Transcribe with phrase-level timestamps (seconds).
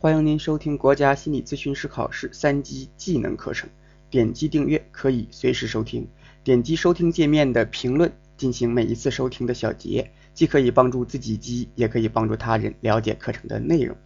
[0.00, 3.68] 欢迎您收听国家心理咨询师考试三级技能课程。
[4.08, 6.06] 点击订阅可以随时收听，
[6.44, 13.96] 点击收听界面的评论进行每一次收听的小结，既可以帮助自己记，也可以帮助他人了解课程的内容。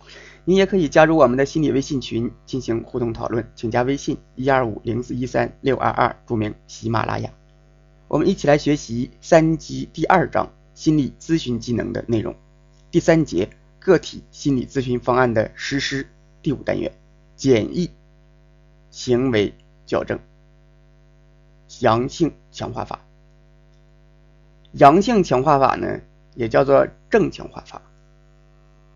[0.46, 7.30] 您也可以加入我们的心理微信群进行互动讨论，请加微信一二五零四一三六二二，注明喜马拉雅。
[8.08, 12.34] 我们一起来学习三级第二章心理咨询技能的内容，
[12.90, 13.50] 第三节
[13.84, 16.06] 个体心理咨询方案的实施，
[16.42, 16.92] 第五单元
[17.36, 17.90] 简易
[18.90, 19.54] 行为。
[19.84, 20.18] 矫正，
[21.80, 23.00] 阳性强化法。
[24.72, 26.00] 阳性强化法呢，
[26.34, 27.82] 也叫做正强化法。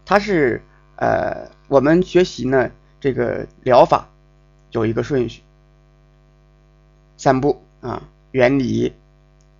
[0.06, 0.62] 它是
[0.94, 4.08] 呃，我们学习呢这个疗法
[4.70, 5.42] 有一个顺序，
[7.18, 8.94] 三步啊，原理、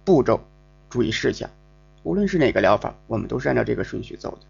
[0.05, 0.41] 步骤、
[0.89, 1.51] 注意事项。
[2.03, 4.47] 无论是哪个疗法，我们都是按照这个顺序走的。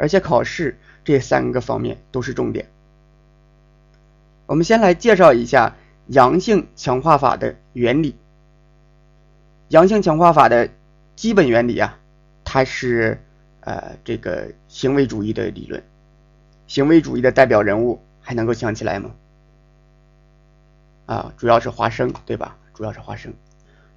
[0.00, 2.66] 而且考试这三个方面都是重点。
[4.46, 5.76] 我们先来介绍一下。
[6.06, 8.16] 阳性强化法的原理，
[9.68, 10.68] 阳性强化法的
[11.14, 11.96] 基本原理啊，
[12.42, 13.16] 它是
[13.60, 15.80] 呃这个行为主义的理论。
[16.66, 19.14] 行为主义的代表人物还能够想起来吗？
[21.06, 22.56] 啊，主要是华生，对吧？
[22.74, 23.32] 主要是华生。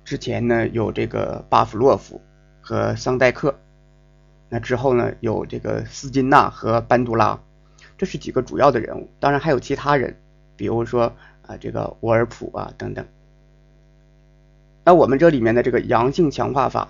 [0.06, 2.22] 之前呢有这个巴甫洛夫
[2.62, 3.60] 和桑代克，
[4.54, 7.42] 那之后呢有这个斯金纳和班杜拉，
[7.98, 9.10] 这是几个主要的人物。
[9.20, 10.16] 当然还有其他人，
[10.56, 11.12] 比如说。
[11.46, 13.06] 啊，这个沃尔普啊等等，
[14.86, 16.88] 那我们这里面的这个阳性强化法，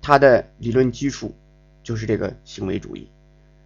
[0.00, 1.34] 它的理论基础
[1.82, 3.06] 就是这个行为主义，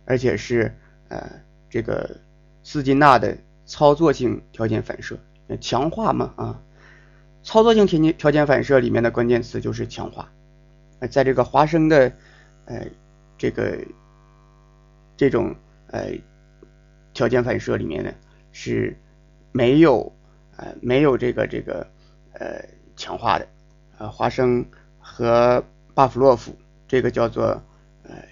[0.04, 0.74] 而且是
[1.08, 1.30] 呃
[1.70, 2.16] 这个
[2.64, 5.16] 斯金纳的操作性条件反射
[5.60, 6.60] 强化嘛啊，
[7.44, 10.28] 操作性条件条件反射里面的关键词就是强化，
[11.08, 12.12] 在这个华生的
[12.66, 12.86] 呃
[13.38, 13.78] 这个
[15.16, 15.54] 这种
[15.88, 16.12] 呃
[17.12, 18.12] 条件反射里面呢
[18.52, 18.96] 是。
[19.52, 20.12] 没有，
[20.58, 21.90] 呃，没有这个这个，
[22.34, 22.62] 呃，
[22.94, 23.48] 强化的，
[23.96, 24.62] 呃，华生
[24.98, 26.54] 和巴甫洛夫
[26.86, 27.62] 这个叫做
[28.02, 28.22] 呃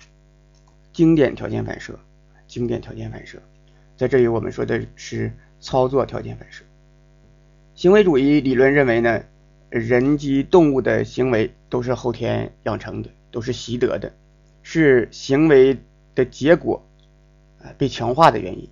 [0.93, 1.99] 经典条件反射，
[2.47, 3.41] 经典条件反射，
[3.97, 6.63] 在这里我们说的是操作条件反射。
[7.75, 9.23] 行为主义理论认为呢，
[9.71, 14.13] 人及动物的行为都是后天养成的，都是习得的，
[14.65, 15.79] 是行为
[16.17, 16.85] 的结果，
[17.63, 18.69] 啊，被强化的原因。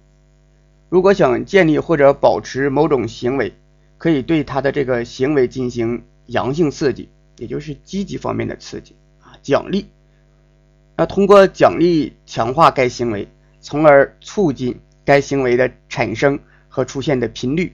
[0.88, 3.52] 如果想建立或者保持某种行为，
[3.98, 7.08] 可以对他的这个行为进行阳性刺激，
[7.38, 9.86] 也就是积极方面的刺激啊，奖励。
[10.96, 13.28] 那通过奖励强化该行为，
[13.60, 16.38] 从而促进该行为的产生
[16.68, 17.72] 和出现的频率，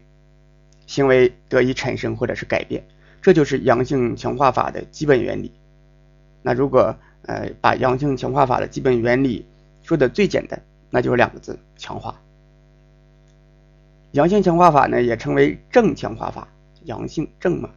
[0.86, 2.84] 行为得以产生或者是改变。
[3.22, 5.52] 这就是阳性强化法的基本原理。
[6.42, 9.44] 那如果呃把阳性强化法的基本原理
[9.82, 12.20] 说的最简单，那就是两个字：强化。
[14.12, 16.48] 阳性强化法呢，也称为正强化法，
[16.84, 17.70] 阳性正嘛，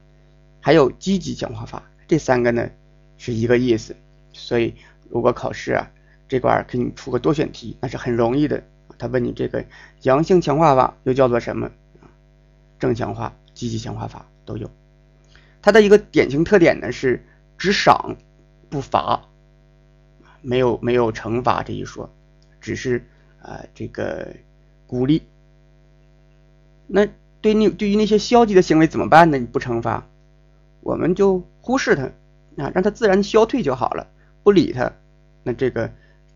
[0.61, 2.69] 还有积极强化法，这三个呢
[3.17, 3.95] 是一个意思。
[4.33, 4.73] 所以
[5.09, 5.91] 如果考试啊
[6.29, 8.63] 这块给你出个多选题，那是很容易的。
[8.97, 9.65] 他问你这个
[10.03, 11.69] 阳性强化法又叫做什么？
[12.79, 14.69] 正强化、积极强化法都有。
[15.61, 17.23] 它的一个典型特点呢是
[17.57, 18.15] 只赏
[18.69, 19.23] 不罚，
[20.41, 22.09] 没有没有惩罚这一说，
[22.59, 23.05] 只是
[23.41, 24.27] 啊这个
[24.87, 25.23] 鼓励。
[26.87, 27.07] 那
[27.39, 29.37] 对你对于那些消极的行为怎么办呢？
[29.37, 30.05] 你不惩罚，
[30.81, 32.03] 我们就忽视它
[32.63, 34.07] 啊，让它自然消退就好了，
[34.43, 34.91] 不理它。
[35.43, 35.91] 那这个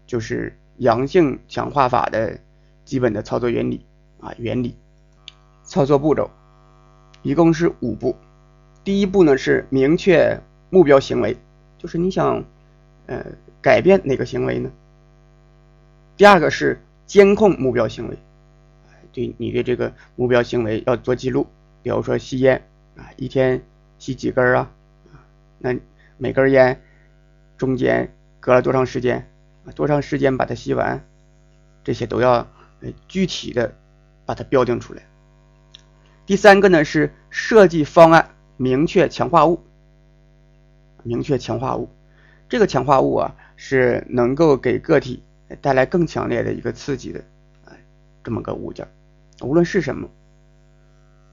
[0.08, 2.40] 就是阳性强化法的
[2.86, 3.86] 基本的操作原理
[4.20, 4.76] 啊，原理。
[5.64, 6.30] 操作步骤
[7.24, 8.16] 一共是五步。
[8.84, 10.40] 第一步呢是明确
[10.70, 11.36] 目标行为，
[11.80, 12.44] 就是你想
[13.08, 13.26] 呃
[13.66, 14.72] 改变哪个行为呢？
[16.16, 18.16] 第二个是监控目标行为。
[19.12, 21.48] 对你的这个目标行为要做记录，
[21.82, 22.62] 比如说吸烟
[22.96, 23.64] 啊，一天
[23.98, 24.72] 吸几根啊？
[25.58, 25.76] 那
[26.20, 26.80] 每根烟
[27.58, 29.28] 中间隔了多长时间？
[29.74, 31.04] 多长时间把它吸完？
[31.84, 32.48] 这些都要
[33.08, 33.74] 具体的
[34.28, 35.02] 把它标定出来。
[36.28, 39.64] 第三个呢是设计方案，明确强化物，
[41.02, 41.90] 明确强化物。
[42.48, 45.24] 这个强化物啊是能够给个体
[45.62, 47.20] 带来更强烈的一个刺激的
[47.66, 47.72] 啊
[48.24, 48.88] 这么个物件。
[49.42, 50.10] 无论是什么，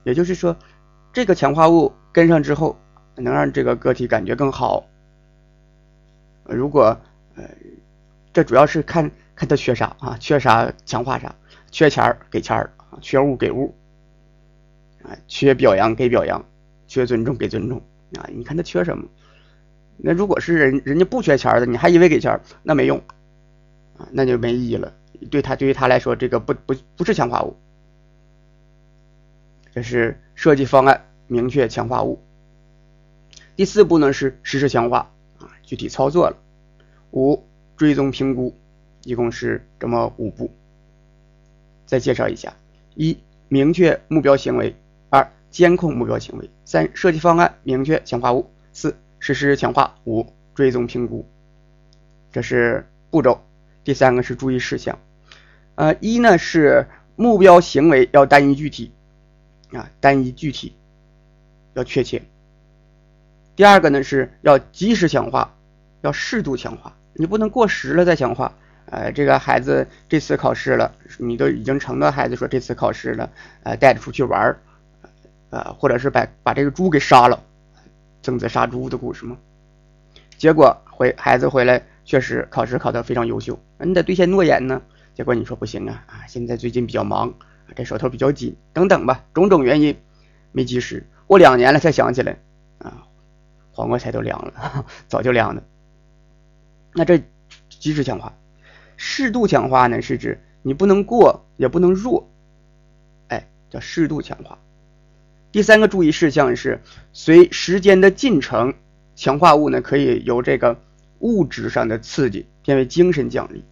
[0.05, 0.57] 也就是说，
[1.13, 2.77] 这个强化物跟上之后，
[3.15, 4.85] 能让这个个体感觉更好。
[6.45, 7.01] 如果
[7.37, 7.49] 呃，
[8.33, 11.35] 这主要是看看他缺啥啊，缺啥强化啥，
[11.71, 13.75] 缺钱儿给钱儿啊，缺物给物
[15.03, 16.45] 啊，缺表扬给表扬，
[16.89, 17.81] 缺尊重给尊重
[18.17, 19.09] 啊，你看他缺什么？
[19.97, 22.99] 那如果是人人家不缺钱的，你还以为给钱那没用
[23.97, 24.93] 啊，那就没意义了。
[25.31, 27.57] 对他对于他来说，这个不不不是强化物。
[29.75, 32.21] 这是设计方案明确强化物。
[33.55, 36.37] 第四步呢是实施强化啊，具体操作了。
[37.13, 37.45] 五
[37.77, 38.55] 追踪评估，
[39.05, 40.51] 一共是这么五步。
[41.87, 42.55] 再介绍一下：
[42.95, 43.19] 一、
[43.49, 44.75] 明确目标行为；
[45.11, 51.25] 二、监控目标行为；三、设计方案明确强化物；四、实施强化；五、追踪评估。
[52.33, 53.41] 这是步骤。
[53.85, 54.99] 第三个是注意事项。
[55.77, 58.91] 呃，一呢是目标行为要单一具体
[59.73, 60.75] 啊，单一具体，
[61.75, 62.21] 要确切。
[63.55, 65.55] 第二个呢是要及时强化，
[66.01, 68.53] 要适度强化，你不能过时了再强化。
[68.87, 73.31] 呃，这个孩子这次考试了，你都已经承诺孩子说这次考试了，
[73.63, 74.59] 呃，带着出去玩儿，
[75.51, 77.43] 呃，或者是把把这个猪给杀了，
[78.23, 79.37] 曾子杀猪的故事吗？
[80.39, 84.83] 结果回孩子回来确实考试考得非常优秀，你得兑现诺言呢。
[85.15, 87.35] 结果你说不行啊啊，现在最近比较忙，
[87.77, 89.97] 这手头比较紧，等等吧，种种原因
[90.53, 92.39] 没及时，过两年了才想起来
[92.79, 93.07] 啊。
[93.73, 95.63] 黄瓜菜都凉了， 早就凉了。
[96.95, 97.23] 那这
[97.69, 98.35] 及时强化，
[98.97, 100.01] 适度强化呢？
[100.03, 102.29] 是指你不能过，也不能弱，
[103.29, 104.59] 哎，叫适度强化。
[105.53, 106.81] 第三个注意事项是，
[107.13, 108.73] 随时间的进程，
[109.15, 110.81] 强化物呢可以由这个
[111.19, 113.63] 物质上的刺激变为精神奖励。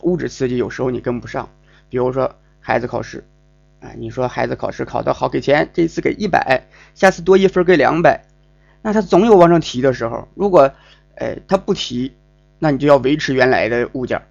[0.00, 1.50] 物质刺激有时候你跟不上，
[1.90, 3.22] 比如说孩子考试，
[3.80, 8.24] 啊，你说孩子考试考得好给钱，这次给一百，下次多一分给两百。
[8.80, 10.72] 那他总有往上提的时候，如果，
[11.16, 12.14] 哎，他不提，
[12.58, 14.22] 那你就要维持原来的物件，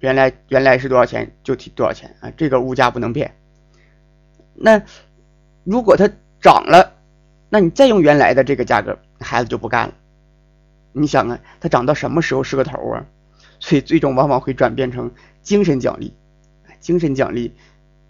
[0.00, 3.34] 原来原来是多少钱就提多少钱啊，这个物价不能变。
[4.54, 4.82] 那
[5.64, 6.10] 如果他
[6.42, 6.92] 涨了，
[7.48, 9.94] 那你再用原来的这个价格，孩子就不干了。
[10.92, 13.06] 你想啊，它涨到什么时候是个头啊？
[13.60, 16.12] 所以最终往往会转变成精神奖励，
[16.80, 17.54] 精神奖励，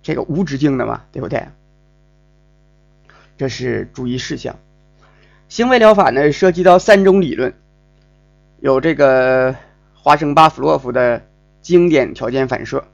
[0.03, 1.47] 这个无止境的嘛，对不对？
[3.37, 4.57] 这是注意事项。
[5.49, 7.53] 行为疗法呢，涉及到三种理论，
[8.61, 9.55] 有这个
[9.95, 11.23] 华生巴甫洛夫的
[11.61, 12.85] 经典条件反射，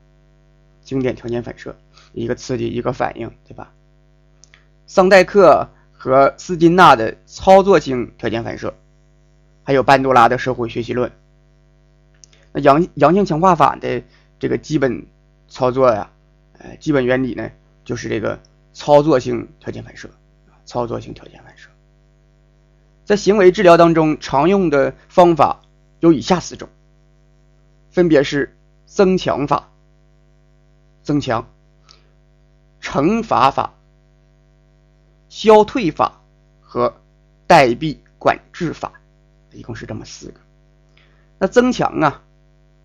[0.82, 1.76] 经典条件反射，
[2.12, 3.72] 一个刺激一个反应，对吧？
[4.88, 8.74] 桑代克和斯金纳的操作性条件反射，
[9.62, 11.12] 还有班多拉的社会学习论。
[12.52, 14.02] 那阳阳性强化法的
[14.38, 15.06] 这个基本
[15.46, 16.10] 操作呀，
[16.58, 17.50] 呃，基本原理呢，
[17.84, 18.40] 就是这个
[18.72, 20.08] 操作性条件反射，
[20.64, 21.68] 操作性条件反射。
[23.04, 25.60] 在行为治疗当中，常用的方法
[26.00, 26.66] 有以下四种，
[27.90, 28.56] 分别是
[28.86, 29.68] 增强法、
[31.02, 31.46] 增强、
[32.80, 33.74] 惩罚法、
[35.28, 36.20] 消退法
[36.60, 36.94] 和
[37.46, 38.92] 代币管制法，
[39.52, 40.40] 一共是这么四个。
[41.38, 42.22] 那增强啊，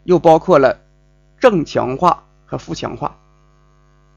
[0.03, 0.79] 又包括了
[1.39, 3.17] 正强化和负强化，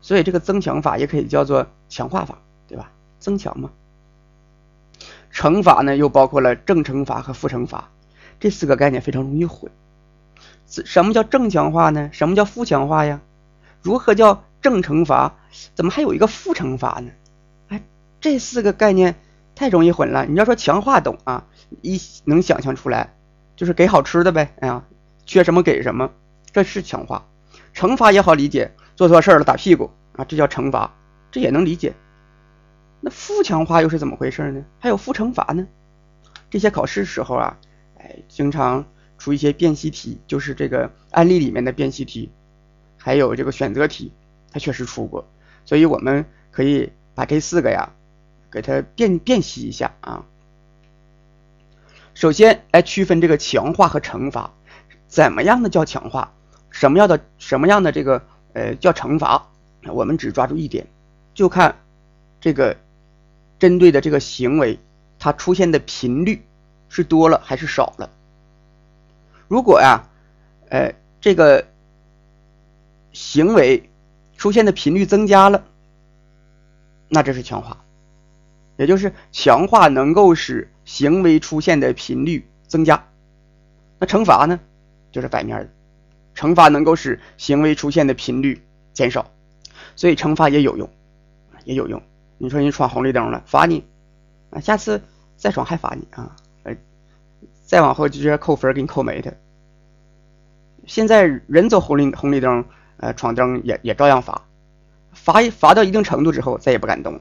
[0.00, 2.38] 所以这个增强法也可以叫做强化法，
[2.68, 2.92] 对吧？
[3.18, 3.70] 增强嘛。
[5.32, 7.90] 惩罚呢，又包括了正惩罚和负惩罚，
[8.40, 9.70] 这四个概念非常容易混。
[10.66, 12.10] 什么叫正强化呢？
[12.12, 13.20] 什么叫负强化呀？
[13.82, 15.34] 如何叫正惩罚？
[15.74, 17.10] 怎么还有一个负惩罚呢？
[18.26, 19.14] 这四个概念
[19.54, 20.26] 太容易混了。
[20.26, 21.46] 你要说强化懂啊，
[21.80, 23.14] 一能想象出来，
[23.54, 24.52] 就是给好吃的呗。
[24.58, 24.82] 哎呀，
[25.24, 26.10] 缺什么给什么，
[26.50, 27.24] 这是强化。
[27.72, 30.92] 惩罚也好理解，做错事了打屁股啊，这叫惩罚，
[31.30, 31.94] 这也能理解。
[33.00, 34.64] 那负强化又是怎么回事呢？
[34.80, 35.64] 还有负惩罚呢？
[36.50, 37.56] 这些考试时候啊，
[38.00, 38.84] 哎，经常
[39.18, 42.32] 出一些辨析题，就是这个案例里面的辨析题，
[42.98, 44.12] 还有这个选择题，
[44.50, 45.28] 它确实出过。
[45.64, 47.92] 所以我们可以把这四个呀，
[48.56, 50.24] 给它辨辨析一下啊。
[52.14, 54.50] 首先来区分这个强化和惩罚，
[55.08, 56.32] 怎么样的叫强化？
[56.70, 58.22] 什么样的什么样的这个
[58.54, 59.46] 呃叫惩罚？
[59.84, 60.86] 我们只抓住一点，
[61.34, 61.76] 就看
[62.40, 62.74] 这个。
[63.58, 64.78] 针对的这个行为，
[65.18, 66.44] 它出现的频率
[66.90, 68.10] 是多了还是少了？
[69.48, 70.06] 如果呀，
[70.68, 71.66] 呃，这个
[73.14, 73.88] 行为
[74.36, 75.64] 出现的频率增加了，
[77.08, 77.82] 那这是强化，
[78.76, 83.08] 也就是强化能够使行为出现的频率增加。
[83.98, 84.60] 那惩罚呢，
[85.10, 85.68] 就是反面的，
[86.34, 89.30] 惩罚能够使行为出现的频率减少，
[89.96, 90.88] 所以惩罚也有用，
[91.64, 92.02] 也有用。
[92.38, 93.82] 你说你闯红绿灯了，罚你
[94.50, 94.60] 啊！
[94.60, 95.00] 下次
[95.36, 96.36] 再闯还罚你啊！
[96.64, 96.76] 呃，
[97.64, 99.34] 再往后就直接扣分，给你扣没的。
[100.84, 102.66] 现在人走红绿红绿灯，
[102.98, 104.42] 呃，闯灯也也照样罚，
[105.12, 107.18] 罚罚到一定程度之后，再也不敢动。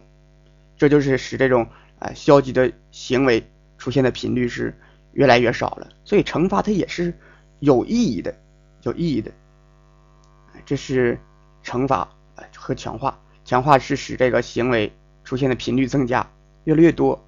[0.78, 1.68] 这就是使这种
[2.00, 3.46] 呃消极的行为
[3.78, 4.78] 出现的频率是
[5.14, 5.90] 越来越少了。
[6.04, 7.14] 所以惩罚它也是
[7.60, 8.36] 有意义的，
[8.84, 9.32] 有意义的。
[10.66, 11.20] 这是
[11.64, 12.10] 惩罚
[12.56, 13.20] 和强化。
[13.44, 14.92] 强化是使这个行为
[15.24, 16.28] 出现的频率增加，
[16.64, 17.24] 越来越多，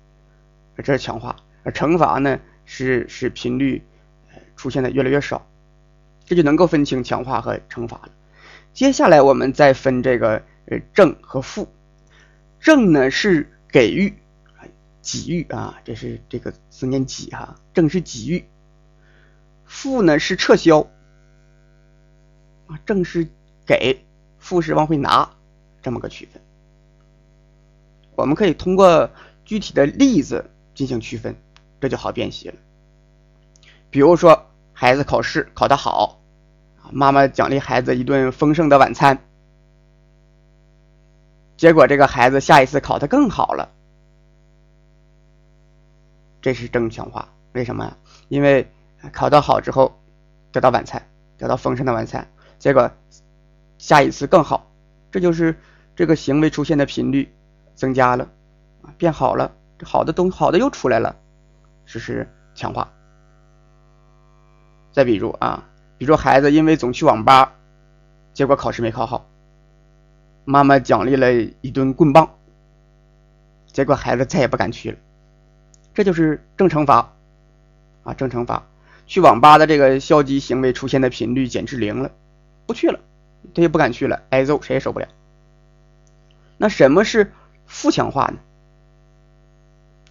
[0.77, 3.84] 这是强化；而惩罚呢，是使频率
[4.56, 5.46] 出现的越来越少。
[6.25, 8.10] 这就能够分清强化和惩罚了。
[8.74, 11.70] 接下来我们再分这个呃正和负。
[12.59, 14.13] 正呢是给予、
[15.01, 17.55] 给予啊，这是这个字念给哈。
[17.73, 18.45] 正是给予。
[19.65, 20.79] 负呢是撤销
[22.67, 23.27] 啊，正是
[23.65, 24.05] 给，
[24.39, 25.29] 负是往回拿，
[25.81, 26.41] 这么个区分。
[28.15, 29.09] 我们可以通过
[29.45, 31.35] 具体的例子进行区分，
[31.79, 32.55] 这就好辨析了。
[33.89, 36.21] 比如说，孩子考试考得好。
[36.91, 39.21] 妈妈奖励孩子一顿丰盛的晚餐，
[41.57, 43.69] 结果这个孩子下一次考得更好了，
[46.41, 47.27] 这是正强化。
[47.53, 47.97] 为什么呀？
[48.29, 48.71] 因为
[49.11, 49.99] 考得好之后
[50.51, 52.27] 得到晚餐，得到丰盛的晚餐，
[52.59, 52.89] 结果
[53.79, 54.69] 下一次更好，
[55.11, 55.55] 这就是
[55.95, 57.33] 这个行为出现的频率
[57.73, 58.29] 增加了，
[58.97, 59.51] 变好了，
[59.83, 61.15] 好的东好的又出来了，
[61.85, 62.87] 这是强化。
[64.91, 65.63] 再比如啊。
[65.99, 67.55] 比如，孩子因为总去网吧，
[68.31, 69.27] 结果考试没考好，
[70.50, 72.38] 妈妈奖励了一顿棍棒，
[73.74, 74.98] 结果孩子再也不敢去了。
[75.94, 77.13] 这就是正惩罚
[78.04, 78.66] 啊，正惩罚。
[79.08, 82.12] 去网吧的这个消极行为出现的频率减至零了，
[82.66, 82.98] 不去了，
[83.54, 85.10] 他也不敢去了，挨揍谁也受不了。
[86.58, 87.34] 那什么是
[87.66, 88.38] 负强化呢？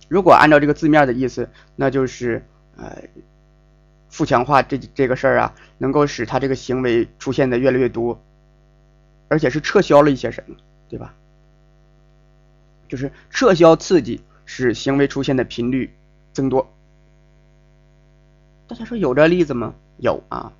[0.07, 2.45] 如果按照这个字面的意思，那就是
[2.77, 3.05] 呃。
[4.09, 8.23] 负强化这这个事儿啊，能够使他这个行为出现的越来越多，
[9.29, 10.57] 而且是撤销了一些什么，
[10.89, 11.15] 对吧？
[12.89, 15.97] 就是撤销刺激，使行为出现的频率
[16.33, 16.73] 增多。
[18.69, 19.75] 大家说有这例子吗？
[19.99, 20.53] 有啊。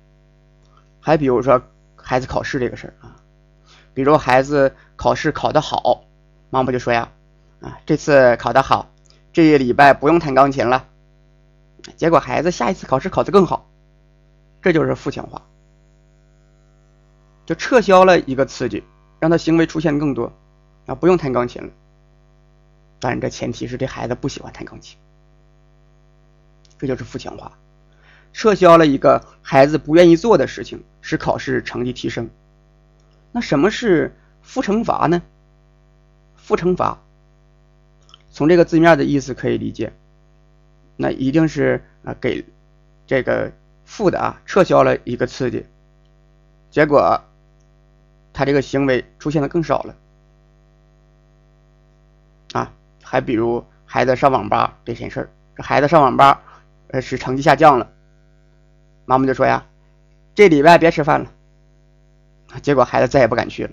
[0.99, 1.61] 还比如说
[1.95, 3.15] 孩子考试这个事儿啊，
[3.93, 6.03] 比如孩子考试考得好，
[6.49, 7.09] 妈妈就说呀，
[7.61, 8.89] 啊，这次考得好，
[9.31, 10.85] 这一礼拜不用弹钢琴了。
[11.95, 13.69] 结果孩子下一次考试考得更好，
[14.61, 15.41] 这就是负强化，
[17.47, 18.83] 就撤销了一个刺激，
[19.19, 20.33] 让他行为出现更多，
[20.85, 21.69] 啊，不用弹钢琴了。
[22.99, 24.97] 当然，这前提是这孩子不喜欢弹钢琴，
[26.77, 27.57] 这就是负强化，
[28.33, 32.29] 撤销了一个孩子不愿意做的事情，使考试成绩提升。
[33.31, 35.21] 那什么是负惩罚呢？
[36.35, 37.01] 负惩罚，
[38.29, 39.93] 从这个字面的意思可以理解。
[40.97, 42.43] 那一定是啊，给
[43.05, 43.53] 这个
[43.85, 45.65] 负的啊撤销了一个刺激，
[46.71, 47.21] 结果
[48.37, 49.95] 他这个行为出现的更少了
[52.53, 52.71] 啊。
[53.03, 56.43] 还比如孩子上网吧这件事儿，这孩子上网吧
[56.89, 57.89] 呃是成绩下降了，
[59.05, 59.65] 妈妈就说呀，
[60.35, 61.31] 这礼拜别吃饭了，
[62.61, 63.71] 结果孩子再也不敢去了。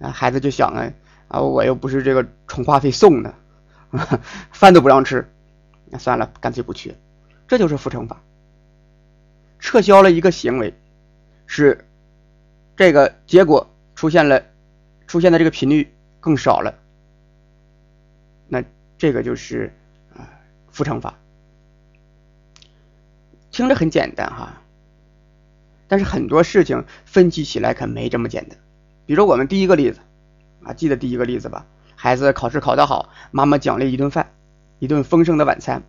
[0.00, 0.90] 啊，孩子就想啊
[1.28, 3.34] 啊，我又不是这个充话费送的，
[4.52, 5.30] 饭都不让吃。
[5.90, 6.96] 那算了，干脆不去，
[7.46, 8.16] 这就是负惩罚。
[9.58, 10.74] 撤销了一个行为，
[11.46, 11.86] 是
[12.76, 14.42] 这个结果出现了，
[15.06, 16.74] 出现的这个频率更少了。
[18.48, 18.62] 那
[18.98, 19.72] 这个就是
[20.14, 20.28] 啊
[20.70, 21.18] 负乘法。
[23.50, 24.60] 听着很简单哈，
[25.88, 28.58] 但是很多事情分析起来可没这么简单。
[29.06, 30.00] 比如我们第一个例子
[30.62, 31.66] 啊，记得第一个例子吧？
[31.94, 34.32] 孩子考试考得好，妈妈奖励一顿饭。
[34.78, 35.82] 一顿丰盛的晚餐，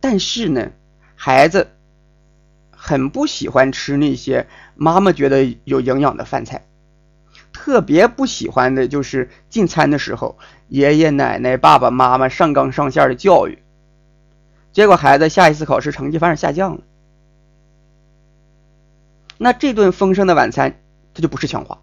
[0.00, 0.70] 但是呢，
[1.14, 1.68] 孩子
[2.82, 6.64] 很不喜欢吃那些妈妈觉得有营养的饭菜，
[7.52, 13.58] 特别不喜欢的就是进餐的时候爷爷奶奶、爸爸妈妈上纲上线的教育，
[14.72, 16.80] 结果孩子下一次考试成绩反而下降了。
[19.36, 20.80] 那这顿丰盛的晚餐，
[21.12, 21.82] 它就不是强化，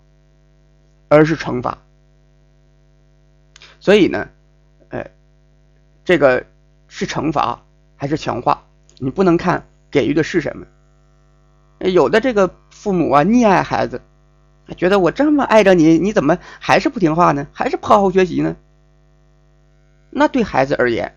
[1.10, 1.78] 而是惩罚。
[3.80, 4.28] 所以呢，
[4.90, 5.06] 呃。
[6.04, 6.46] 这个
[6.88, 7.62] 是惩罚
[7.98, 8.64] 还是强化？
[8.98, 10.66] 你不能看给予的是什么。
[11.80, 14.02] 有的这个父母啊溺爱孩子，
[14.78, 17.48] 觉得我这么爱着你，你怎么还是不听话呢？
[17.54, 18.56] 还是不好好学习呢？
[20.10, 21.16] 那对孩子而言，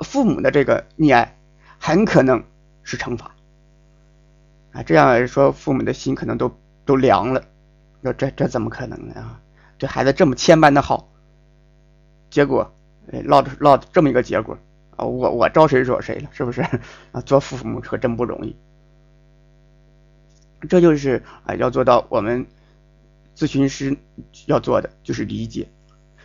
[0.00, 1.36] 父母的这个溺爱
[1.78, 2.42] 很可能
[2.82, 3.32] 是惩罚
[4.72, 4.82] 啊。
[4.82, 7.44] 这样说，父母的心可能都都凉了。
[8.02, 9.14] 说这这怎么可能呢？
[9.14, 9.40] 啊，
[9.78, 11.08] 对孩子这么千般的好，
[12.30, 12.72] 结果。
[13.24, 14.56] 落着落这么一个结果
[14.94, 16.28] 啊，我我招谁惹谁了？
[16.32, 16.60] 是不是
[17.10, 17.20] 啊？
[17.26, 18.54] 做父母可真不容易。
[20.68, 22.46] 这就是啊，要做到我们
[23.36, 23.96] 咨询师
[24.46, 25.68] 要做的，就是理解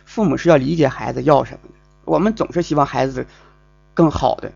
[0.04, 1.74] 父母是要理解孩子要什么的。
[2.04, 3.26] 我们总是希望孩子
[3.94, 4.52] 更好的。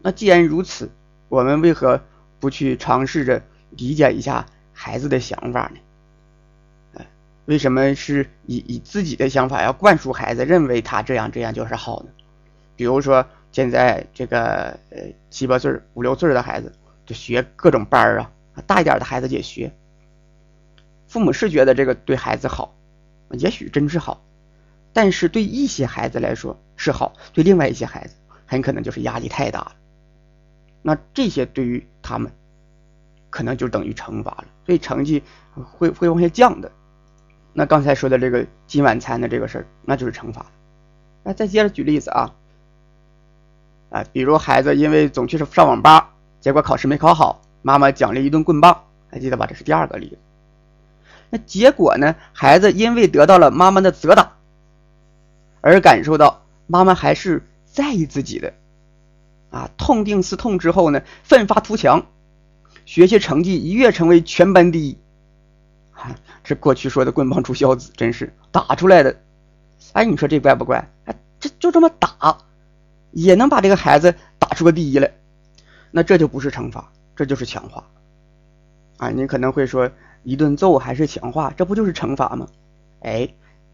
[0.00, 0.90] 那既然如此，
[1.28, 2.00] 我们为何
[2.40, 5.80] 不去尝试着理解一下孩子的想法呢？
[7.46, 12.08] 为什么是以以自己的想法要灌输孩子，认为他这样这样就是好呢？
[12.74, 16.72] 比如说现在这个呃七八岁、五六岁的孩子
[17.04, 18.32] 就学各种班儿啊，
[18.62, 19.72] 大一点的孩子也学。
[21.06, 22.74] 父母是觉得这个对孩子好，
[23.30, 24.24] 也许真是好，
[24.92, 28.14] 但是对一些孩子来说是好，对另外一些孩子
[28.46, 29.76] 很可能就是压力太大了。
[30.82, 32.32] 那这些对于他们
[33.30, 35.22] 可能就等于惩罚了，所以成绩
[35.54, 36.70] 会会往下降的。
[37.52, 40.46] 那刚才说的这个今晚餐的这个事儿，那就是惩罚。
[41.22, 42.34] 那再接着举例子啊，
[43.90, 49.46] 啊，比如孩子因为总去上网吧，结果考试没考好，妈妈奖励一顿棍棒，还记得吧？
[49.46, 50.18] 这是第二个例子。
[51.30, 52.14] 那结果呢？
[52.34, 54.34] 孩子因为得到了妈妈的责打，
[55.62, 58.52] 而感受到妈妈还是在意自己的，
[59.50, 62.04] 啊，痛定思痛之后呢，奋发图强，
[62.84, 64.98] 学习成绩一跃成为全班第一。
[65.92, 69.16] 啊，这过去说的“棍棒出孝子”，真是打出来的。
[69.94, 70.86] 哎，你说这怪不怪？
[71.06, 72.36] 哎，这就这么打，
[73.10, 75.10] 也能把这个孩子打出个第一来。
[75.90, 77.84] 那这就不是惩罚，这就是强化。
[78.98, 79.90] 啊，你可能会说。
[80.26, 82.48] 一顿揍还是强化，这不就是惩罚吗？
[83.00, 83.28] 哎，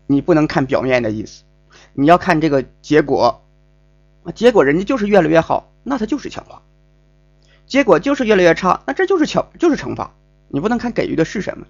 [0.08, 1.44] 你不能看表面的意思，
[1.92, 3.40] 你要看这个结果
[4.24, 4.32] 啊。
[4.32, 6.60] 结果人家就是越来越好，那他就是强化；
[7.66, 10.12] 结果就是越来越差，那这就是强就是惩罚。
[10.48, 11.64] 你不能看给予的是什么，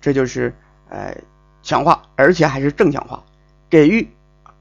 [0.00, 0.54] 这就是
[0.88, 1.12] 呃
[1.60, 3.24] 强化，而且还是正强化。
[3.68, 4.08] 给予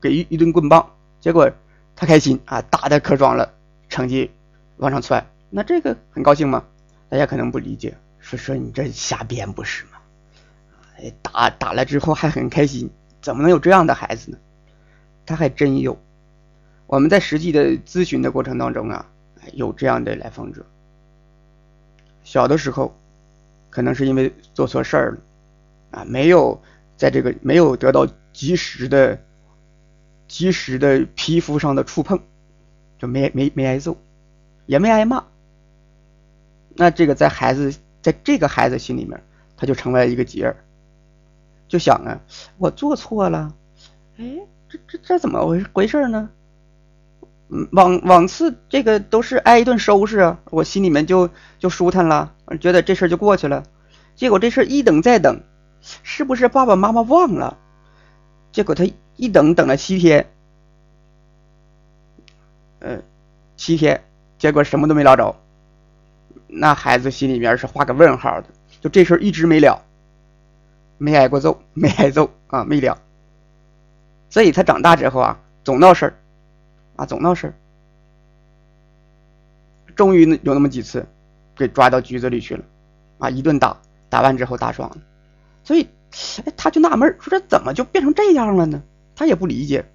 [0.01, 1.51] 给予一顿棍棒，结果
[1.95, 3.53] 他开心啊，打的可爽了，
[3.87, 4.31] 成绩
[4.77, 6.65] 往上窜，那这个很高兴吗？
[7.09, 9.91] 大家可能不理解，说说你这瞎编不是吗？
[10.97, 12.89] 哎，打打了之后还很开心，
[13.21, 14.37] 怎么能有这样的孩子呢？
[15.25, 15.97] 他还真有。
[16.87, 19.05] 我们在实际的咨询的过程当中啊，
[19.53, 20.65] 有这样的来访者。
[22.23, 22.95] 小的时候，
[23.69, 25.17] 可能是因为做错事儿了
[25.91, 26.61] 啊，没有
[26.97, 29.19] 在这个没有得到及时的、
[30.27, 32.19] 及时的皮肤上的触碰，
[32.97, 33.97] 就没没没挨揍，
[34.65, 35.23] 也没挨骂。
[36.75, 39.23] 那这个在孩子在这个孩子心里面，
[39.55, 40.57] 他就成为了一个结儿，
[41.67, 42.19] 就想啊，
[42.57, 43.53] 我做错了，
[44.17, 46.29] 哎，这这这怎么回回事呢？
[47.49, 53.63] 嗯，往往次这个都是挨一顿收拾啊，我心里面就就舒坦了，觉得这事就过去了。
[54.15, 55.41] 结果这事一等再等，
[55.81, 57.57] 是不是爸爸妈妈忘了？
[58.51, 58.83] 结果他
[59.15, 60.31] 一等等了七天，
[62.79, 63.03] 嗯，
[63.57, 64.03] 七天，
[64.43, 65.33] 结果什么都没捞着。
[66.47, 68.47] 那孩子心里面是画个问号的，
[68.81, 69.81] 就这事儿一直没了，
[70.97, 73.01] 没挨过揍，没挨揍啊，没了。
[74.29, 76.13] 所以他长大之后啊，总闹事儿，
[76.97, 77.53] 啊，总闹事儿。
[79.95, 81.07] 终于有那么几次，
[81.55, 82.65] 给抓到局子里去了，
[83.19, 83.77] 啊，一顿打，
[84.09, 84.97] 打完之后打爽了。
[85.63, 85.87] 所以，
[86.43, 88.83] 哎，他就纳闷说这怎么就变成这样了呢？
[89.15, 89.85] 他也不理解。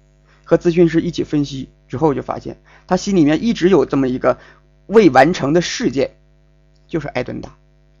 [0.43, 2.55] 和咨询师一起分析之后，就发现
[2.87, 4.37] 他心里面一直有这么一个
[4.87, 6.11] 未完成的事件。
[6.87, 7.55] 就是挨顿打，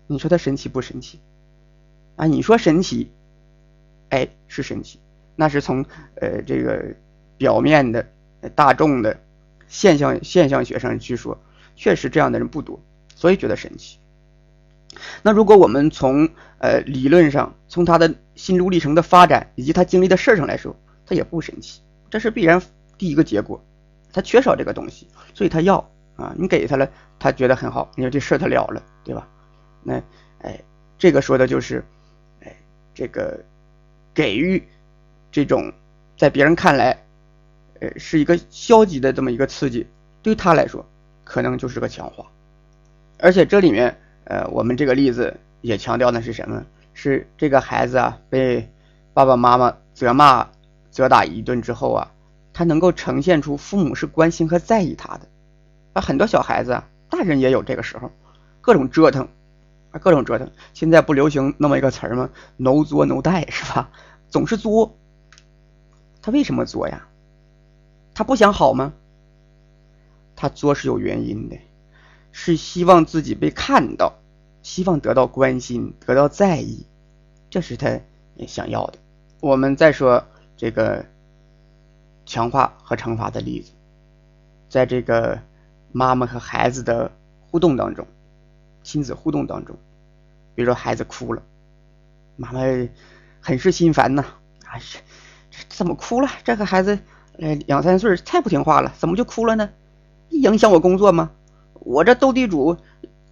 [0.07, 1.19] 你说他神奇不神奇？
[2.15, 3.11] 啊，你说神奇，
[4.09, 4.99] 哎，是神奇，
[5.35, 6.95] 那是从呃这个
[7.37, 8.07] 表面的
[8.55, 9.19] 大众的
[9.67, 11.39] 现象现象学上去说，
[11.75, 12.81] 确实这样的人不多，
[13.13, 13.99] 所以觉得神奇。
[15.21, 20.75] 那如果我们从呃理论上，从他的心路历程的发展以及他经历的事上来说，
[21.05, 22.59] 他也不神奇，这是必然
[22.97, 23.63] 第一个结果，
[24.11, 25.89] 他缺少这个东西，所以他要。
[26.15, 26.85] 啊，你给他了，
[27.17, 29.25] 他觉得很好，你说这事他了了，对吧？
[29.81, 30.03] 那，
[30.41, 30.59] 哎，
[30.97, 31.81] 这个说的就是，
[32.41, 32.53] 哎，
[32.93, 33.39] 这个
[34.13, 34.61] 给予
[35.31, 35.71] 这种
[36.17, 37.01] 在别人看来，
[37.79, 39.87] 呃，是一个消极的这么一个刺激，
[40.21, 40.85] 对他来说，
[41.23, 42.25] 可能就是个强化。
[43.19, 46.65] 而且这里面，呃，我们这个例子也强调的是什么？
[46.93, 48.69] 是这个孩子啊，被
[49.13, 50.45] 爸爸妈妈责骂、
[50.91, 52.11] 责打一顿之后啊，
[52.59, 55.21] 他能够呈现出父母是关心和在意他的。
[55.93, 58.11] 啊，很多小孩子啊，大人也有这个时候，
[58.59, 59.29] 各种折腾，
[59.91, 60.51] 啊，各种折腾。
[60.73, 63.89] 现在不流行那么一个词儿吗？no 作 no 带是吧？
[64.27, 64.97] 总是作，
[66.21, 67.07] 他为什么作呀？
[68.13, 68.91] 他不想好吗？
[70.35, 71.57] 他作是有原因的，
[72.33, 74.15] 是希望自己被看到，
[74.63, 76.85] 希望得到关心，得到在意，
[77.49, 78.01] 这是他
[78.45, 78.95] 想要的。
[79.39, 80.21] 我们再说
[80.57, 81.05] 这个
[82.29, 83.71] 强化和惩罚的例子，
[84.69, 85.39] 在这个。
[85.91, 87.11] 妈妈和孩子的
[87.49, 88.05] 互动当中，
[88.83, 89.75] 亲子互动当中，
[90.53, 91.41] 比如说孩子哭了，
[92.35, 92.59] 妈妈
[93.41, 94.23] 很是心烦呐，
[94.65, 94.77] 啊，
[95.49, 96.29] 这怎么哭了？
[96.43, 96.99] 这个孩子
[97.39, 99.67] 呃两三岁，太不听话了，怎么就哭了呢？
[100.29, 101.31] 影响我工作吗？
[101.73, 102.77] 我这斗地主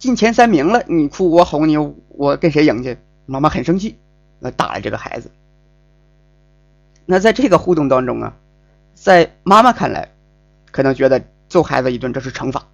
[0.00, 1.76] 进前三名了，你哭我哄你，
[2.08, 2.98] 我跟谁赢去？
[3.24, 3.96] 妈妈很生气，
[4.40, 5.30] 那打了这个孩子。
[7.06, 8.36] 那在这个互动当中啊，
[9.00, 10.10] 在妈妈看来，
[10.70, 12.66] 可能觉得揍孩子一顿这是惩罚，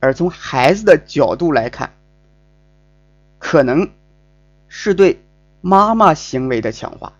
[0.00, 1.92] 而从孩子的角度来看，
[3.38, 3.90] 可能
[4.68, 5.22] 是对
[5.60, 7.12] 妈妈行为的强化。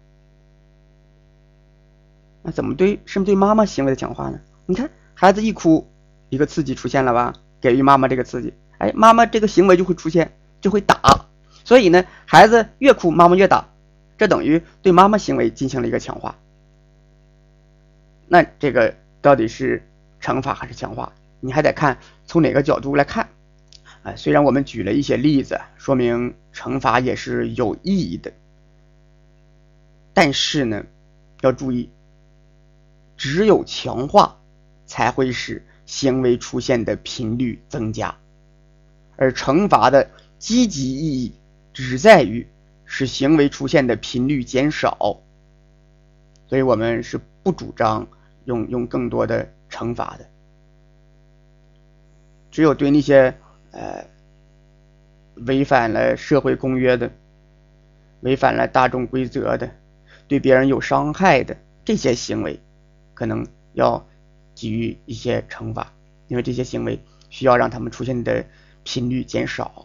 [2.43, 2.99] 那怎么对？
[3.05, 4.41] 是不是对妈妈行为的强化呢？
[4.65, 5.87] 你看，孩子一哭，
[6.31, 7.35] 一个刺激出现了吧？
[7.61, 11.27] 给予妈妈这个刺激，哎，妈妈这个行为就会出现，就会打。
[11.63, 13.69] 所以呢，孩子越哭，妈妈越打，
[14.17, 16.35] 这等于对妈妈行为进行了一个强化。
[18.33, 19.83] 那这个到底是
[20.21, 21.13] 惩罚还是强化？
[21.41, 23.29] 你还得看从哪个角度来看。
[24.05, 28.33] 哎，虽然我们举了一些例子，说明惩罚也是有意义的，
[30.15, 30.87] 但是呢，
[31.41, 31.91] 要注意。
[33.17, 34.39] 只有强化，
[34.87, 38.17] 才会使行为出现的频率增加，
[39.17, 41.35] 而惩罚的积极意义
[41.75, 42.47] 只在于
[42.85, 45.21] 使行为出现的频率减少。
[46.47, 48.09] 所以我们是不主张
[48.45, 50.27] 用用更多的惩罚的，
[52.51, 53.35] 只有对那些
[53.71, 54.05] 呃
[55.47, 57.11] 违反了社会公约的、
[58.21, 59.71] 违反了大众规则的、
[60.27, 62.59] 对别人有伤害的这些行为。
[63.13, 64.03] 可能要
[64.55, 65.93] 给予一些惩罚，
[66.27, 66.99] 因为这些行为
[67.29, 68.43] 需要让他们出现的
[68.83, 69.85] 频率减少。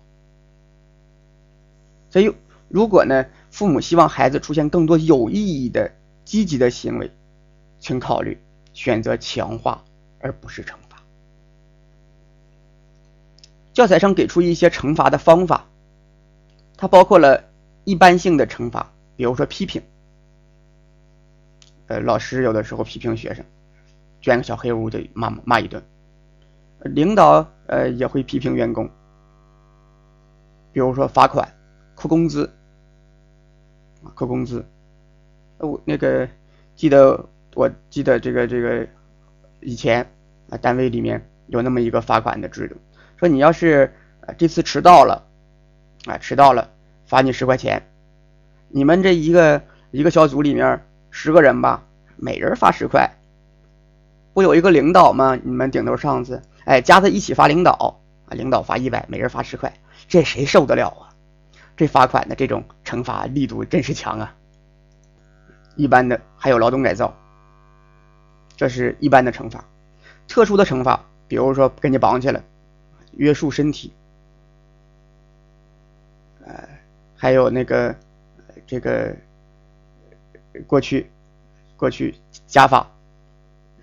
[2.10, 2.34] 所以，
[2.70, 5.92] 如果呢，父母希望孩子出现更多有意义的、
[6.24, 7.12] 积极的行为，
[7.78, 8.38] 请考虑
[8.76, 9.84] 选择强化
[10.20, 11.02] 而不是惩罚。
[13.74, 15.66] 教材上给出一些惩罚的方法，
[16.78, 17.44] 它包括了
[17.86, 19.82] 一般性的惩罚，比如说批评。
[21.88, 23.46] 呃，老师有的时候批评学生，
[24.20, 25.82] 捐个小黑屋就骂骂一顿；
[26.80, 28.90] 领导呃也会批评员工，
[30.74, 31.48] 比如说罚款、
[31.96, 32.52] 扣工资
[34.14, 34.66] 扣工资。
[35.60, 36.28] 我那个
[36.76, 37.24] 记得，
[37.56, 38.88] 我记得这个这个
[39.62, 40.08] 以前
[40.52, 42.76] 啊，单位里面有那么一个罚款的制度，
[43.18, 43.92] 说你要是
[44.38, 45.26] 这次迟到了
[46.06, 46.70] 啊，迟到了
[47.08, 47.82] 罚你十块钱。
[48.70, 50.80] 你们这一个一个小组里面。
[51.18, 51.82] 十个人吧，
[52.18, 53.10] 每人发十块。
[54.34, 55.40] 不有一个领导吗？
[55.42, 59.72] 你们顶头上司，哎，加在一起发领导啊，领导罚一百，每人发十块，
[60.10, 61.16] 这谁受得了啊？
[61.78, 64.36] 这罚款的这种惩罚力度真是强啊。
[65.78, 67.16] 一般的还有劳动改造，
[68.56, 69.64] 这是一般的惩罚。
[70.28, 72.42] 特殊的惩罚，比如说给你绑起来，
[73.18, 73.92] 约束身体，
[76.46, 76.68] 呃，
[77.16, 77.96] 还有那个
[78.66, 79.16] 这个。
[80.68, 81.12] 过去，
[81.76, 82.16] 过去
[82.48, 82.90] 家法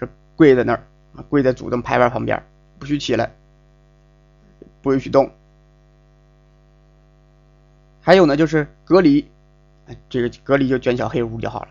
[0.00, 0.82] 是跪在那儿
[1.28, 2.42] 跪在祖宗牌位旁边，
[2.78, 3.30] 不许起来，
[4.80, 5.30] 不允许动。
[8.00, 9.28] 还有呢，就是隔离，
[10.08, 11.68] 这个隔离就卷小黑屋就好了。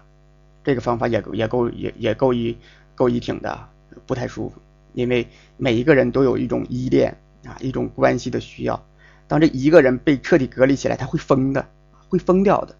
[0.63, 2.55] 这个方法也也够也也够一
[2.95, 3.69] 够一挺的，
[4.05, 4.61] 不太舒服，
[4.93, 5.27] 因为
[5.57, 8.83] 每一个人都有一种依恋啊，一种关系的需要。
[9.27, 11.67] 当这一个人被彻底隔离起来，他会疯的，
[12.09, 12.75] 会疯掉的。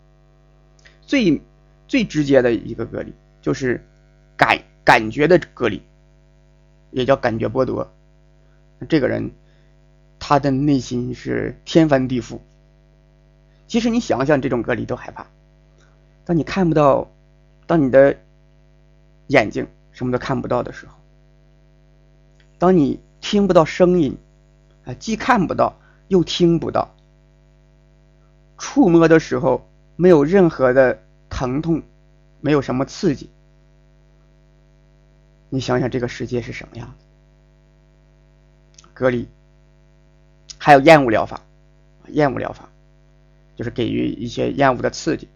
[1.05, 1.41] 最。
[1.87, 3.85] 最直接的一个隔离就是
[4.37, 5.81] 感感觉的隔离，
[6.91, 7.91] 也叫感觉剥夺。
[8.87, 9.29] 这个人
[10.19, 12.39] 他的内心是天翻地覆。
[13.67, 15.27] 其实你想想，这种隔离都害怕。
[16.23, 17.11] 当你看不到，
[17.67, 18.17] 当你的
[19.27, 20.95] 眼睛什么都看不到的时候，
[22.57, 24.17] 当你听不到声音
[24.85, 25.75] 啊，既看不到
[26.07, 26.95] 又听不到，
[28.57, 30.99] 触摸的时候没有任何的。
[31.33, 31.81] 疼痛，
[32.41, 33.29] 没有什么刺激。
[35.49, 36.95] 你想想这个世界是什么样的？
[38.93, 39.29] 隔离，
[40.57, 41.39] 还有厌恶疗法，
[42.09, 42.67] 厌恶疗法
[43.55, 45.29] 就是给予一些厌恶的刺激。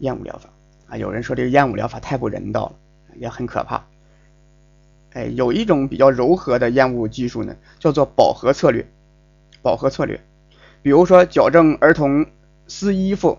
[0.00, 0.50] 厌恶疗法
[0.88, 2.74] 啊，有人说这个厌恶疗法太不人道了，
[3.14, 3.86] 也很可怕。
[5.12, 8.86] 哎，有一种比较柔和的厌恶技术呢，叫做饱和策略。
[9.60, 10.20] 饱和策略，
[10.82, 12.26] 比如说矫正儿童
[12.66, 13.38] 撕衣服。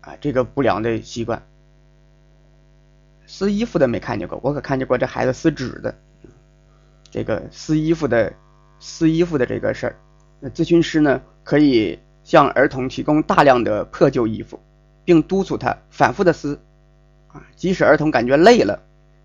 [0.00, 1.42] 啊，这个不良的习惯，
[3.26, 5.94] 撕衣服的没看见过，我可看见过这孩子撕纸的。
[7.10, 8.32] 这个撕衣服的，
[8.78, 9.96] 撕衣服的这个事儿，
[10.40, 14.58] 那咨询师呢可以向儿童提供大量的破旧衣服，
[15.04, 16.58] 并督促他反复的撕，
[17.28, 18.82] 啊，即使儿童感觉累了，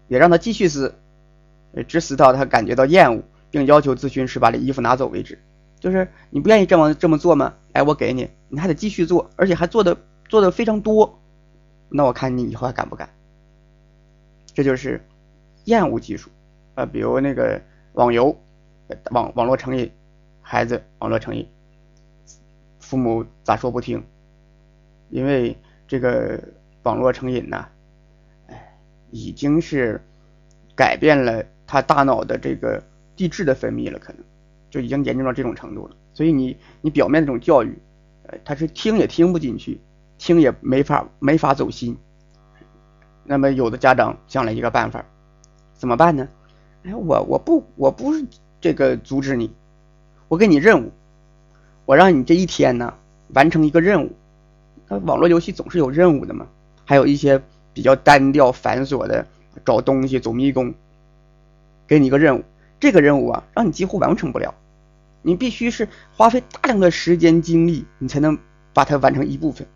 [0.10, 0.94] 也让他继续撕，
[1.84, 5.38] 直撕到他感觉到厌恶，并要求咨询师把这衣服拿走为止。
[5.80, 7.54] 就是你不愿意这么这么做吗？
[7.74, 9.98] 哎，我给你，你还得继续做，而且还做的。
[10.28, 11.22] 做的非常多，
[11.88, 13.08] 那我看你以后还敢不敢？
[14.56, 15.00] 这就是
[15.66, 16.32] 厌恶技术
[16.74, 17.62] 啊，比如那个
[17.94, 18.36] 网游、
[19.12, 19.92] 网网络成瘾，
[20.42, 21.48] 孩子网络成瘾，
[22.80, 24.04] 父母咋说不听？
[25.12, 25.56] 因为
[25.88, 26.44] 这个
[26.82, 27.68] 网络成瘾呐，
[28.48, 28.80] 哎，
[29.12, 30.02] 已经是
[30.76, 32.82] 改变了他大脑的这个
[33.18, 34.24] 地质的分泌了，可能
[34.70, 35.96] 就已经严重到这种程度了。
[36.14, 37.78] 所以你你表面这种教育，
[38.28, 39.82] 呃，他是听也听不进去，
[40.18, 41.98] 听也没法没法走心。
[43.26, 45.04] 那么有的家长想了一个办法，
[45.74, 46.30] 怎么办呢？
[46.84, 48.26] 哎，我我不我不是
[48.62, 49.52] 这个阻止你，
[50.30, 50.94] 我给你任务，
[51.86, 52.94] 我让你这一天呢
[53.34, 54.16] 完成一个任务。
[54.88, 56.48] 那网络游戏总是有任务的嘛，
[56.86, 57.42] 还有一些
[57.74, 59.28] 比较单调繁琐的
[59.66, 60.74] 找东西、走迷宫，
[61.88, 62.44] 给你一个任务，
[62.80, 64.54] 这个任务啊让你几乎完成不了，
[65.22, 68.38] 你必须是花费大量的时间精力，你才能
[68.74, 69.68] 把它完成一部分。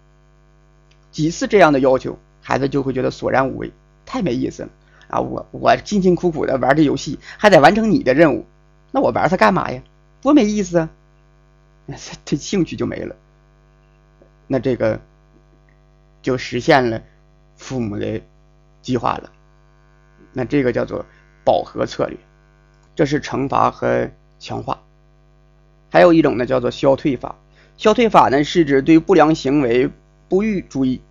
[1.12, 3.72] 几次这样的要求，孩子就会觉得索然无味，
[4.06, 4.70] 太没意思了。
[5.08, 8.46] 啊，我我辛辛苦苦的玩这游戏，还得完成你的任务，
[8.92, 9.82] 那我玩它干嘛呀？
[10.22, 10.90] 多没意思啊！
[12.26, 13.16] 这兴趣就没了。
[14.46, 15.00] 那这个
[16.22, 17.02] 就实现了
[17.56, 18.22] 父母的
[18.82, 19.32] 计划了。
[20.34, 21.06] 那这个叫做
[21.50, 22.16] 饱和策略，
[22.94, 24.84] 这是惩罚和强化。
[25.90, 27.36] 还有一种呢，叫做消退法。
[27.76, 29.90] 消退法呢，是指对不良行为
[30.28, 31.02] 不予注意，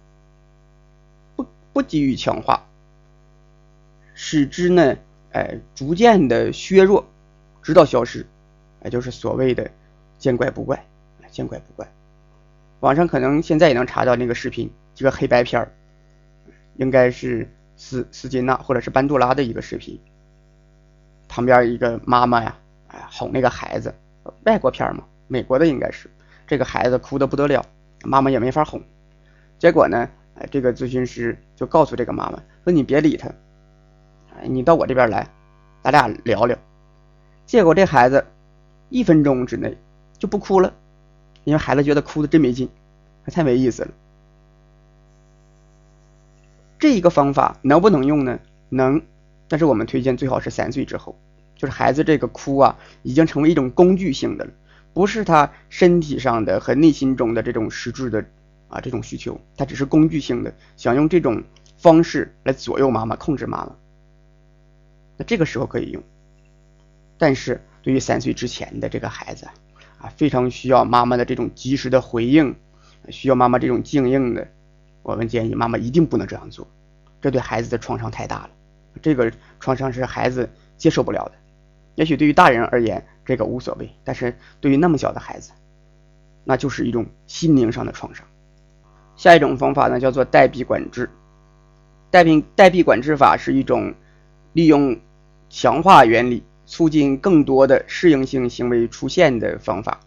[1.35, 2.64] 不不给予强化。
[4.14, 4.96] 使之呢，
[5.33, 7.05] 哎，逐渐的削弱，
[7.61, 8.24] 直到消失，
[8.85, 9.68] 也就是所谓的
[10.18, 10.87] 见怪不怪，
[11.33, 11.90] 见怪不怪。
[12.79, 15.72] 网上可能现在也能查到那个视频，这个黑白片儿，
[16.77, 19.98] 应该是斯斯金纳或者是班杜拉的一个视频。
[21.29, 22.57] 旁边一个妈妈呀，
[22.88, 23.95] 哎，哄那个孩子，
[24.45, 26.11] 外国片嘛，美国的应该是，
[26.47, 27.64] 这个孩子哭的不得了，
[28.05, 28.83] 妈妈也没法哄。
[29.59, 33.31] 结果呢，哎，这个咨询师就告诉这个妈妈说：“你别理他。”
[34.45, 35.29] 你到我这边来，
[35.83, 36.57] 咱俩聊聊。
[37.45, 38.25] 结果这孩子
[38.88, 39.77] 一分钟之内
[40.17, 40.73] 就不哭了，
[41.43, 42.69] 因为孩子觉得哭的真没劲，
[43.27, 43.88] 太没意思了。
[46.79, 48.38] 这一个方法能不能用呢？
[48.69, 49.03] 能，
[49.49, 51.19] 但是我们推荐最好是三岁之后，
[51.57, 54.51] 就是孩子这个哭啊，已经成为一种工具性的了，
[54.93, 58.25] 不是他身体上的和内心中的这种实质的
[58.69, 61.43] 啊这种需求，他只是工具性的，想用这种
[61.77, 63.75] 方式来左右妈妈，控制妈妈。
[65.17, 66.03] 那这个时候可以用，
[67.17, 69.47] 但是对于三岁之前的这个孩子
[69.99, 72.55] 啊，非常需要妈妈的这种及时的回应，
[73.09, 74.47] 需要妈妈这种静应的，
[75.03, 76.69] 我们建议妈妈一定不能这样做，
[77.21, 78.51] 这对孩子的创伤太大了，
[78.99, 81.33] 这个创伤是孩子接受不了的。
[81.95, 85.53] 也许对于大人而言这个无所谓，但是对于那么小的孩子，
[86.45, 88.27] 那就是一种心灵上的创伤。
[89.17, 91.11] 下一种方法呢，叫做代币管制。
[92.11, 93.95] 代币代币管制法是一种
[94.53, 94.99] 利用。
[95.51, 99.99] 强化原理，促进更多的适应性行为出现的方法，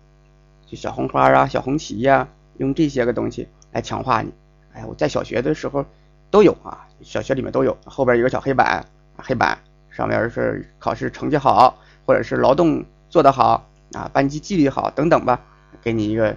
[0.67, 2.27] 就小红花啊、小红旗呀，
[2.59, 4.31] 用这些个东西来强化你。
[4.71, 5.83] 哎，我在小学的时候
[6.31, 8.83] 都有啊，小学里面都有，后边有个小黑板，
[9.17, 9.59] 黑板
[9.91, 15.41] 上面是考试成绩好，或者是劳动做得好啊，班级纪律好等等吧，
[15.81, 16.35] 给你一个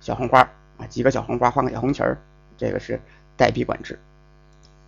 [0.00, 0.40] 小红花
[0.76, 2.18] 啊，几个小红花换个小红旗儿，
[2.58, 3.00] 这个是
[3.36, 3.98] 代币管制。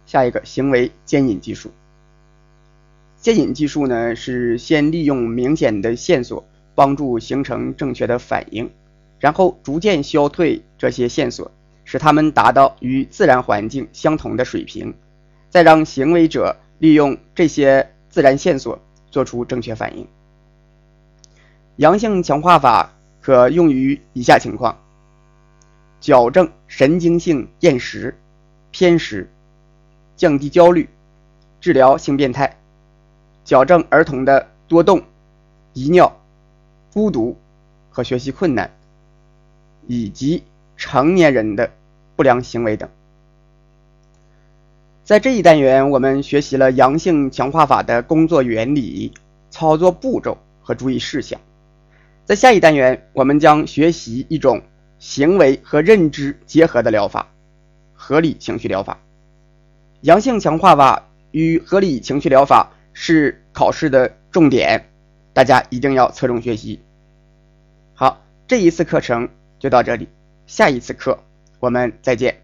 [0.05, 1.73] 下一个行为牵引技术。
[3.21, 8.71] 牵引技术呢，是先利用明显的线索帮助形成正确的反应，
[9.21, 11.53] 然后逐渐消退这些线索，
[11.93, 14.95] 使它们达到与自然环境相同的水平，
[15.51, 20.09] 再让行为者利用这些自然线索做出正确反应。
[21.77, 24.79] 阳性强化法可用于以下情况：
[26.01, 28.19] 矫正神经性厌食、
[28.71, 29.31] 偏食，
[30.17, 30.89] 降低焦虑，
[31.61, 32.57] 治疗性变态。
[33.45, 35.03] 矫正儿童的多动、
[35.75, 36.19] 遗尿、
[36.91, 37.37] 孤独
[37.91, 38.71] 和学习困难，
[39.87, 40.43] 以及
[40.79, 41.71] 成年人的
[42.17, 42.89] 不良行为等。
[45.05, 49.13] 在这一单元，我们学习了阳性强化法的工作原理、
[49.51, 51.41] 操作步骤和注意事项。
[52.25, 54.63] 在下一单元，我们将学习一种
[54.99, 57.29] 行为和认知结合的疗法——
[57.95, 58.99] 合理情绪疗法。
[60.03, 62.73] 阳性强化法与合理情绪疗法。
[62.95, 64.91] 是考试的重点，
[65.33, 66.79] 大家一定要侧重学习。
[67.95, 70.07] 好，这一次课程就到这里，
[70.47, 71.19] 下一次课
[71.63, 72.42] 我们再见。